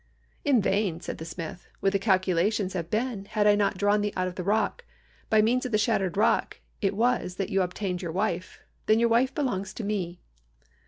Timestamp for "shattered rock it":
5.77-6.95